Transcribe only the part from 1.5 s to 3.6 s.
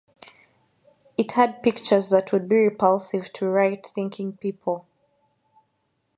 pictures that would be repulsive to